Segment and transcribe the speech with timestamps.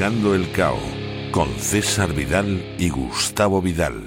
[0.00, 0.78] Buscando el Cao
[1.30, 4.00] con César Vidal y Gustavo Vidal.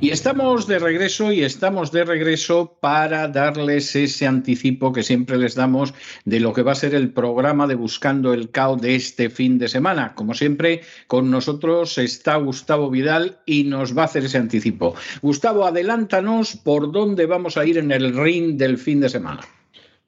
[0.00, 5.54] Y estamos de regreso y estamos de regreso para darles ese anticipo que siempre les
[5.54, 9.30] damos de lo que va a ser el programa de Buscando el Cao de este
[9.30, 10.14] fin de semana.
[10.16, 14.96] Como siempre, con nosotros está Gustavo Vidal y nos va a hacer ese anticipo.
[15.22, 19.42] Gustavo, adelántanos por dónde vamos a ir en el ring del fin de semana.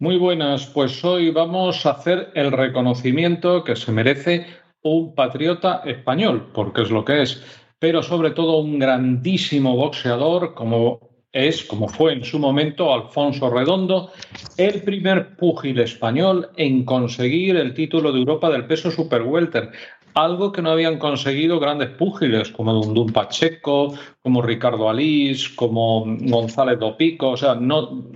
[0.01, 4.47] Muy buenas, pues hoy vamos a hacer el reconocimiento que se merece
[4.83, 7.43] un patriota español, porque es lo que es,
[7.79, 14.11] pero sobre todo un grandísimo boxeador como es, como fue en su momento, Alfonso Redondo,
[14.57, 19.71] el primer púgil español en conseguir el título de Europa del peso super welter,
[20.15, 26.79] algo que no habían conseguido grandes púgiles como Dundun Pacheco, como Ricardo Alís, como González
[26.79, 28.09] Dopico, o sea, no,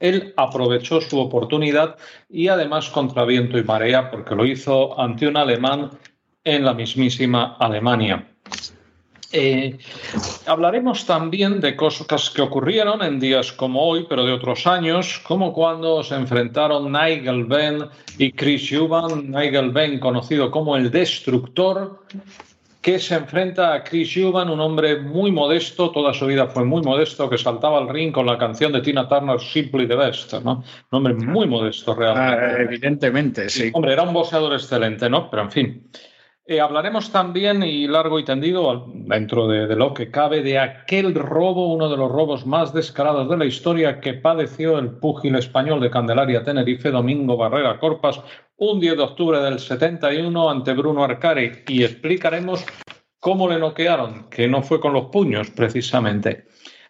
[0.00, 1.96] él aprovechó su oportunidad
[2.28, 5.90] y además contra viento y marea, porque lo hizo ante un alemán
[6.44, 8.26] en la mismísima Alemania.
[9.30, 9.76] Eh,
[10.46, 15.52] hablaremos también de cosas que ocurrieron en días como hoy, pero de otros años, como
[15.52, 19.24] cuando se enfrentaron Nigel Benn y Chris Eubank.
[19.24, 22.04] Nigel Benn, conocido como el Destructor,
[22.88, 26.80] que se enfrenta a Chris Eubank, un hombre muy modesto, toda su vida fue muy
[26.80, 30.64] modesto, que saltaba al ring con la canción de Tina Turner, Simply the Best, ¿no?
[30.90, 32.44] Un hombre muy modesto realmente.
[32.46, 33.70] Ah, evidentemente, sí.
[33.74, 35.28] Hombre, era un boxeador excelente, ¿no?
[35.28, 35.90] Pero en fin.
[36.50, 41.74] Eh, hablaremos también, y largo y tendido, dentro de, lo que cabe, de aquel robo,
[41.74, 45.90] uno de los robos más descarados de la historia que padeció el púgil español de
[45.90, 48.22] Candelaria Tenerife, Domingo Barrera Corpas,
[48.56, 51.64] un 10 de octubre del 71 ante Bruno Arcari.
[51.68, 52.64] Y explicaremos
[53.20, 56.46] cómo le noquearon, que no fue con los puños precisamente.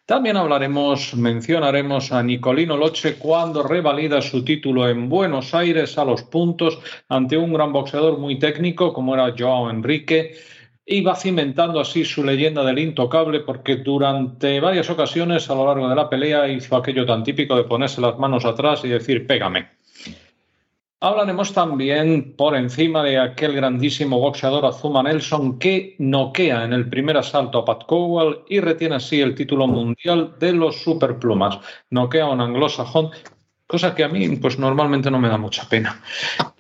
[0.09, 6.23] También hablaremos, mencionaremos a Nicolino Loche cuando revalida su título en Buenos Aires a los
[6.23, 6.79] puntos
[7.11, 10.33] ante un gran boxeador muy técnico como era Joao Enrique
[10.87, 15.91] y va cimentando así su leyenda del intocable porque durante varias ocasiones a lo largo
[15.91, 19.78] de la pelea hizo aquello tan típico de ponerse las manos atrás y decir pégame.
[21.01, 27.17] Hablaremos también por encima de aquel grandísimo boxeador Azuma Nelson que noquea en el primer
[27.17, 31.61] asalto a Pat Cowell y retiene así el título mundial de los superplumas.
[31.91, 33.11] Noquea a un anglosajón,
[33.69, 36.03] cosa que a mí pues normalmente no me da mucha pena.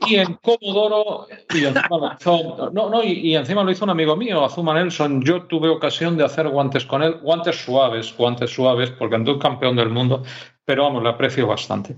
[0.06, 4.15] Y en Comodoro, y encima lo hizo, no, no, y, encima lo hizo un amigo
[4.15, 5.21] mío, Azuma Nelson.
[5.21, 9.75] Yo tuve ocasión de hacer guantes con él, guantes suaves, guantes suaves, porque ando campeón
[9.75, 10.22] del mundo,
[10.65, 11.97] pero vamos, le aprecio bastante.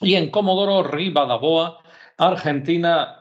[0.00, 1.76] Y en Comodoro Rivadavia,
[2.16, 3.20] Argentina,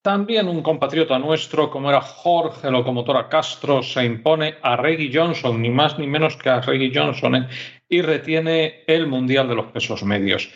[0.00, 5.70] también un compatriota nuestro, como era Jorge Locomotora Castro, se impone a Reggie Johnson, ni
[5.70, 7.48] más ni menos que a Reggie Johnson, ¿eh?
[7.88, 10.50] y retiene el Mundial de los Pesos Medios.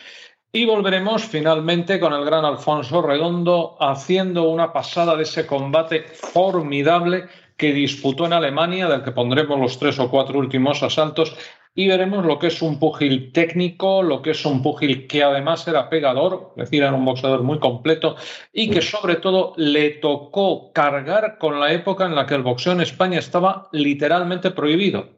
[0.53, 7.27] Y volveremos finalmente con el gran Alfonso Redondo haciendo una pasada de ese combate formidable
[7.59, 11.37] que disputó en Alemania, del que pondremos los tres o cuatro últimos asaltos,
[11.78, 15.69] y veremos lo que es un púgil técnico, lo que es un púgil que además
[15.69, 18.16] era pegador, es decir, era un boxeador muy completo
[18.53, 22.72] y que sobre todo le tocó cargar con la época en la que el boxeo
[22.72, 25.09] en España estaba literalmente prohibido.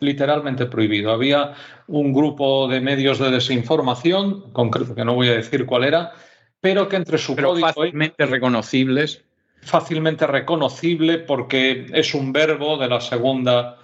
[0.00, 1.12] Literalmente prohibido.
[1.12, 1.54] Había
[1.86, 6.14] un grupo de medios de desinformación, concreto que no voy a decir cuál era,
[6.60, 9.22] pero que entre su pero fácilmente reconocibles.
[9.62, 13.78] Fácilmente reconocible porque es un verbo de la segunda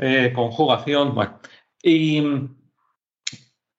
[0.00, 1.12] eh, conjugación.
[1.12, 1.40] Bueno,
[1.82, 2.22] y,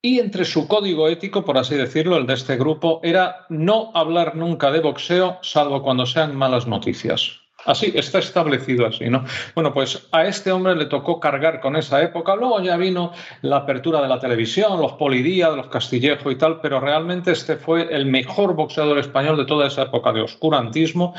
[0.01, 4.71] entre su código ético, por así decirlo, el de este grupo, era no hablar nunca
[4.71, 7.39] de boxeo, salvo cuando sean malas noticias.
[7.65, 9.25] Así, está establecido así, ¿no?
[9.53, 13.11] Bueno, pues a este hombre le tocó cargar con esa época, luego ya vino
[13.41, 17.93] la apertura de la televisión, los Polidía, los Castillejo y tal, pero realmente este fue
[17.93, 21.13] el mejor boxeador español de toda esa época de oscurantismo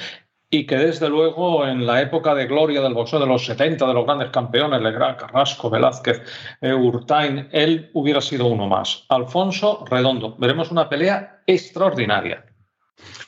[0.51, 3.95] y que desde luego en la época de gloria del boxeo de los 70, de
[3.95, 6.23] los grandes campeones, Legrand, Carrasco, Velázquez,
[6.61, 9.05] eh, Urtain, él hubiera sido uno más.
[9.09, 10.35] Alfonso Redondo.
[10.39, 12.45] Veremos una pelea extraordinaria.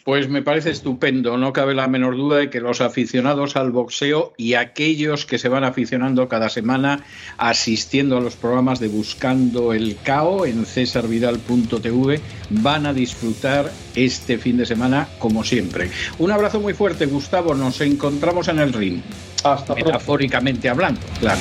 [0.05, 4.33] Pues me parece estupendo, no cabe la menor duda de que los aficionados al boxeo
[4.37, 7.05] y aquellos que se van aficionando cada semana
[7.39, 12.21] asistiendo a los programas de Buscando el CAO en cesarvidal.tv
[12.51, 15.91] van a disfrutar este fin de semana como siempre.
[16.19, 19.01] Un abrazo muy fuerte, Gustavo, nos encontramos en el ring.
[19.45, 21.41] Hasta Metafóricamente hablando, claro.